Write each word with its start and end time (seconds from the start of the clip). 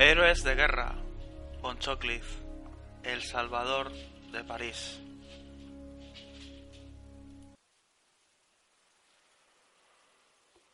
Héroes 0.00 0.44
de 0.44 0.54
guerra. 0.54 0.94
Ponchocliffe. 1.60 2.40
El 3.02 3.20
Salvador 3.20 3.90
de 4.30 4.44
París. 4.44 5.00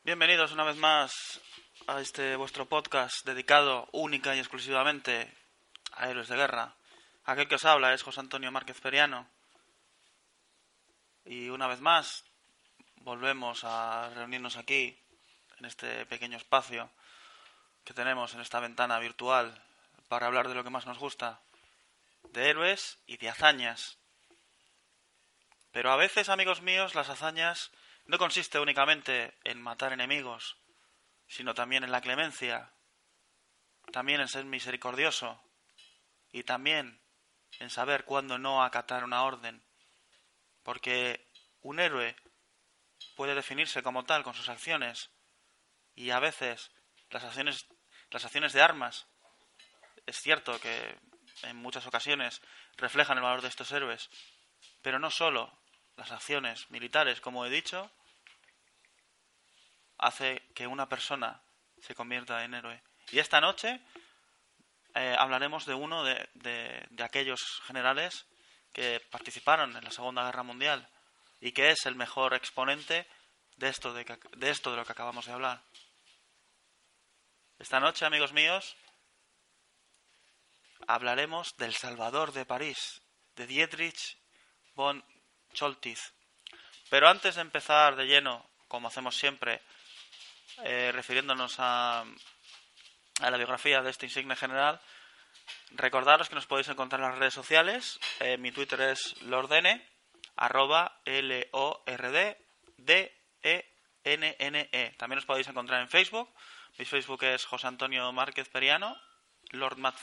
Bienvenidos 0.03 0.53
una 0.53 0.65
vez 0.65 0.77
más 0.77 1.41
a 1.87 2.03
este 2.03 2.37
vuestro 2.37 2.67
podcast 2.67 3.25
dedicado 3.25 3.89
única 3.93 4.37
y 4.37 4.41
exclusivamente 4.41 5.33
a 5.93 6.11
héroes 6.11 6.29
de 6.29 6.37
guerra. 6.37 6.77
Aquel 7.25 7.49
que 7.49 7.55
os 7.55 7.65
habla 7.65 7.95
es 7.95 8.03
José 8.03 8.21
Antonio 8.21 8.53
Márquez 8.53 8.79
Feriano. 8.79 9.27
Y 11.25 11.49
una 11.49 11.67
vez 11.67 11.81
más 11.81 12.27
volvemos 12.97 13.65
a 13.65 14.11
reunirnos 14.11 14.59
aquí, 14.59 15.03
en 15.59 15.65
este 15.65 16.05
pequeño 16.05 16.37
espacio 16.37 16.91
que 17.85 17.95
tenemos 17.95 18.35
en 18.35 18.41
esta 18.41 18.61
ventana 18.61 18.99
virtual 18.99 19.63
para 20.09 20.27
hablar 20.27 20.49
de 20.49 20.55
lo 20.55 20.65
que 20.65 20.71
más 20.71 20.87
nos 20.87 20.99
gusta, 20.99 21.41
de 22.31 22.51
héroes 22.51 22.99
y 23.07 23.17
de 23.17 23.29
hazañas. 23.29 23.99
Pero 25.73 25.91
a 25.91 25.97
veces, 25.97 26.29
amigos 26.29 26.63
míos, 26.63 26.95
las 26.95 27.09
hazañas 27.11 27.71
no 28.07 28.19
consiste 28.19 28.59
únicamente 28.59 29.35
en 29.45 29.61
matar 29.61 29.93
enemigos, 29.93 30.57
sino 31.27 31.55
también 31.55 31.85
en 31.85 31.93
la 31.93 32.01
clemencia, 32.01 32.71
también 33.93 34.21
en 34.21 34.29
ser 34.29 34.45
misericordioso 34.45 35.43
y 36.33 36.43
también 36.45 37.01
en 37.59 37.71
saber 37.71 38.05
cuándo 38.05 38.39
no 38.39 38.63
acatar 38.63 39.05
una 39.05 39.25
orden, 39.25 39.63
porque 40.63 41.27
un 41.63 41.81
héroe 41.81 42.17
puede 43.17 43.35
definirse 43.35 43.83
como 43.83 44.05
tal 44.05 44.23
con 44.23 44.35
sus 44.35 44.49
acciones 44.49 45.11
y 45.95 46.11
a 46.11 46.19
veces 46.19 46.71
las 47.15 47.25
acciones 47.25 47.67
las 48.11 48.25
acciones 48.25 48.53
de 48.53 48.61
armas 48.61 49.07
es 50.05 50.21
cierto 50.21 50.61
que 50.61 50.99
en 51.43 51.57
muchas 51.57 51.87
ocasiones 51.87 52.43
reflejan 52.77 53.17
el 53.17 53.23
valor 53.25 53.41
de 53.41 53.49
estos 53.49 53.73
héroes, 53.73 54.11
pero 54.83 54.99
no 54.99 55.11
solo 55.11 55.53
las 55.97 56.11
acciones 56.13 56.71
militares, 56.71 57.21
como 57.21 57.47
he 57.47 57.51
dicho, 57.51 57.91
hace 59.99 60.43
que 60.55 60.67
una 60.67 60.89
persona 60.89 61.41
se 61.81 61.95
convierta 61.95 62.45
en 62.45 62.55
héroe. 62.55 62.83
Y 63.11 63.19
esta 63.19 63.41
noche 63.41 63.81
eh, 64.95 65.17
hablaremos 65.19 65.67
de 65.67 65.75
uno 65.75 66.05
de, 66.05 66.29
de, 66.35 67.03
aquellos 67.03 67.63
generales 67.67 68.27
que 68.73 69.01
participaron 69.11 69.77
en 69.77 69.85
la 69.85 69.91
Segunda 69.91 70.25
Guerra 70.25 70.43
Mundial 70.43 70.89
y 71.41 71.53
que 71.53 71.71
es 71.71 71.87
el 71.87 71.95
mejor 71.95 72.35
exponente 72.35 73.07
de 73.57 73.69
esto 73.69 73.95
de, 73.95 74.05
de 74.37 74.51
esto 74.51 74.71
de 74.71 74.77
lo 74.77 74.85
que 74.85 74.93
acabamos 74.93 75.27
de 75.27 75.33
hablar. 75.33 75.63
Esta 77.59 77.79
noche, 77.79 78.05
amigos 78.05 78.33
míos, 78.33 78.77
hablaremos 80.89 81.57
del 81.57 81.73
Salvador 81.73 82.33
de 82.33 82.45
París, 82.45 83.01
de 83.37 83.47
Dietrich 83.47 84.19
von 84.75 85.05
Choltitz. 85.53 86.13
Pero 86.91 87.09
antes 87.09 87.37
de 87.37 87.43
empezar 87.43 87.95
de 87.95 88.07
lleno, 88.07 88.51
como 88.67 88.89
hacemos 88.89 89.17
siempre, 89.17 89.63
eh, 90.65 90.91
refiriéndonos 90.93 91.55
a, 91.59 92.01
a, 93.21 93.31
la 93.31 93.37
biografía 93.37 93.83
de 93.83 93.91
este 93.91 94.07
insigne 94.07 94.35
general, 94.35 94.81
recordaros 95.71 96.29
que 96.29 96.35
nos 96.35 96.47
podéis 96.47 96.69
encontrar 96.69 97.01
en 97.03 97.11
las 97.11 97.19
redes 97.19 97.35
sociales. 97.35 98.01
Eh, 98.19 98.37
mi 98.37 98.51
Twitter 98.51 98.81
es 98.81 99.21
lordn, 99.23 99.81
arroba 100.35 101.01
L-O-R-D, 101.05 102.37
D-E 102.79 103.75
NNE. 104.05 104.95
También 104.99 105.19
os 105.19 105.25
podéis 105.25 105.49
encontrar 105.49 105.81
en 105.81 105.89
Facebook. 105.89 106.29
Mi 106.79 106.85
Facebook 106.85 107.23
es 107.23 107.45
José 107.45 107.69
Antonio 107.69 108.11
Márquez 108.13 108.49
Periano, 108.49 108.97
Lord 109.51 109.79
Matt. 109.79 110.01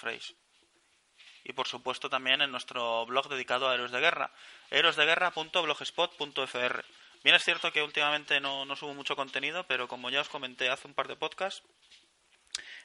Y 1.43 1.53
por 1.53 1.67
supuesto 1.67 2.09
también 2.09 2.41
en 2.41 2.51
nuestro 2.51 3.05
blog 3.05 3.27
dedicado 3.27 3.67
a 3.67 3.73
héroes 3.73 3.91
de 3.91 3.99
guerra, 3.99 4.31
héroesdeguerra.blogspot.fr. 4.69 6.85
Bien 7.23 7.35
es 7.35 7.43
cierto 7.43 7.71
que 7.71 7.83
últimamente 7.83 8.39
no, 8.39 8.65
no 8.65 8.75
subo 8.75 8.93
mucho 8.93 9.15
contenido, 9.15 9.65
pero 9.67 9.87
como 9.87 10.09
ya 10.09 10.21
os 10.21 10.29
comenté 10.29 10.69
hace 10.69 10.87
un 10.87 10.93
par 10.93 11.07
de 11.07 11.17
podcasts, 11.17 11.63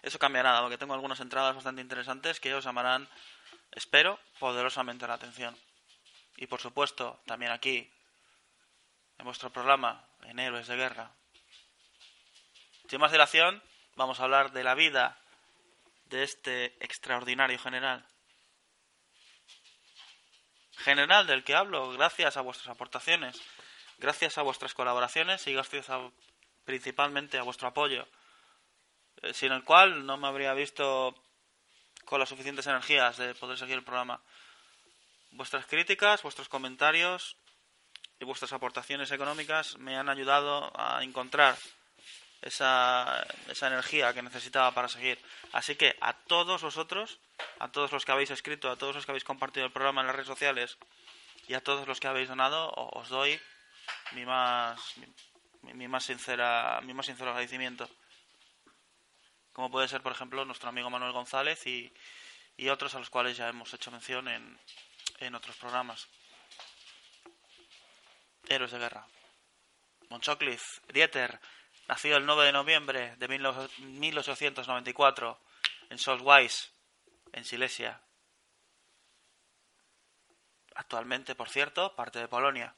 eso 0.03 0.19
cambiará, 0.19 0.61
porque 0.61 0.79
tengo 0.79 0.95
algunas 0.95 1.21
entradas 1.21 1.55
bastante 1.55 1.81
interesantes 1.81 2.41
que 2.41 2.55
os 2.55 2.65
llamarán, 2.65 3.09
espero, 3.73 4.19
poderosamente 4.39 5.07
la 5.07 5.15
atención. 5.15 5.57
Y 6.37 6.47
por 6.47 6.61
supuesto, 6.61 7.21
también 7.27 7.53
aquí, 7.53 7.91
en 9.19 9.25
vuestro 9.25 9.51
programa, 9.51 10.07
en 10.25 10.39
Héroes 10.39 10.67
de 10.67 10.77
Guerra. 10.77 11.13
Sin 12.89 13.01
más 13.01 13.11
dilación, 13.11 13.63
vamos 13.97 14.21
a 14.21 14.25
hablar 14.25 14.53
de 14.53 14.63
la 14.63 14.75
vida 14.75 15.19
de 16.05 16.23
este 16.23 16.67
extraordinario 16.85 17.59
general. 17.59 18.07
General 20.77 21.27
del 21.27 21.43
que 21.43 21.55
hablo 21.55 21.91
gracias 21.93 22.37
a 22.37 22.43
vuestras 22.43 22.69
aportaciones, 22.69 23.41
gracias 23.99 24.39
a 24.39 24.43
vuestras 24.43 24.75
colaboraciones 24.75 25.47
y 25.47 25.55
gracias 25.55 25.87
principalmente 26.65 27.39
a 27.39 27.43
vuestro 27.43 27.69
apoyo, 27.69 28.07
eh, 29.23 29.33
sin 29.33 29.53
el 29.53 29.65
cual 29.65 30.05
no 30.05 30.17
me 30.19 30.29
habría 30.29 30.53
visto 30.53 31.15
con 32.05 32.21
las 32.21 32.29
suficientes 32.29 32.67
energías 32.67 33.17
de 33.17 33.35
poder 33.35 33.59
seguir 33.59 33.77
el 33.77 33.85
programa. 33.85 34.21
Vuestras 35.31 35.67
críticas, 35.67 36.23
vuestros 36.23 36.49
comentarios 36.49 37.37
y 38.21 38.25
vuestras 38.25 38.53
aportaciones 38.53 39.11
económicas 39.11 39.77
me 39.79 39.97
han 39.97 40.09
ayudado 40.09 40.71
a 40.79 41.03
encontrar 41.03 41.57
esa, 42.43 43.27
esa 43.49 43.67
energía 43.67 44.13
que 44.13 44.23
necesitaba 44.23 44.73
para 44.73 44.89
seguir. 44.89 45.19
Así 45.53 45.77
que 45.77 45.97
a 46.01 46.13
todos 46.13 46.63
vosotros, 46.63 47.19
a 47.59 47.71
todos 47.71 47.93
los 47.93 48.05
que 48.05 48.13
habéis 48.13 48.31
escrito, 48.31 48.71
a 48.71 48.77
todos 48.77 48.95
los 48.95 49.05
que 49.05 49.13
habéis 49.13 49.25
compartido 49.25 49.67
el 49.67 49.73
programa 49.73 50.01
en 50.01 50.09
las 50.09 50.17
redes 50.17 50.29
sociales 50.29 50.79
y 51.49 51.55
a 51.55 51.63
todos 51.63 51.87
los 51.87 52.01
que 52.01 52.09
habéis 52.09 52.29
donado, 52.29 52.73
os 52.75 53.09
doy 53.09 53.41
mi 54.13 54.25
más, 54.25 54.81
mi, 55.63 55.89
más 55.89 56.05
sincera, 56.05 56.81
mi 56.83 56.95
más 56.95 57.07
sincero 57.07 57.31
agradecimiento. 57.31 57.89
Como 59.53 59.71
puede 59.71 59.89
ser, 59.89 60.03
por 60.03 60.13
ejemplo, 60.13 60.45
nuestro 60.45 60.69
amigo 60.69 60.91
Manuel 60.91 61.13
González 61.13 61.67
y, 61.67 61.93
y 62.57 62.69
otros 62.69 62.95
a 62.95 62.99
los 62.99 63.11
cuales 63.11 63.37
ya 63.37 63.49
hemos 63.49 63.73
hecho 63.73 63.91
mención 63.91 64.29
en, 64.29 64.59
en 65.21 65.35
otros 65.35 65.57
programas. 65.57 66.09
Héroes 68.49 68.71
de 68.73 68.79
guerra. 68.79 69.07
Monchocliff, 70.09 70.63
Dieter, 70.93 71.41
nacido 71.89 72.17
el 72.17 72.27
9 72.27 72.47
de 72.47 72.53
noviembre 72.53 73.17
de 73.17 73.29
1894 73.29 75.41
en 75.91 75.99
Solweiss, 75.99 76.73
en 77.33 77.45
Silesia. 77.45 78.01
Actualmente, 80.75 81.35
por 81.35 81.49
cierto, 81.49 81.95
parte 81.95 82.19
de 82.19 82.29
Polonia. 82.29 82.75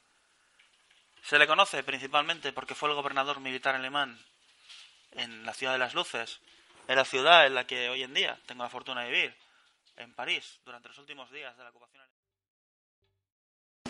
Se 1.21 1.37
le 1.37 1.47
conoce 1.47 1.83
principalmente 1.83 2.53
porque 2.53 2.75
fue 2.75 2.89
el 2.89 2.95
gobernador 2.95 3.39
militar 3.39 3.75
alemán 3.75 4.19
en 5.11 5.45
la 5.45 5.53
ciudad 5.53 5.73
de 5.73 5.79
las 5.79 5.93
luces, 5.93 6.39
en 6.87 6.95
la 6.95 7.05
ciudad 7.05 7.45
en 7.45 7.55
la 7.55 7.67
que 7.67 7.89
hoy 7.89 8.03
en 8.03 8.13
día 8.13 8.39
tengo 8.45 8.63
la 8.63 8.69
fortuna 8.69 9.03
de 9.03 9.11
vivir, 9.11 9.37
en 9.97 10.13
París, 10.13 10.59
durante 10.63 10.87
los 10.87 10.97
últimos 10.97 11.29
días 11.31 11.57
de 11.57 11.63
la 11.63 11.69
ocupación. 11.69 12.07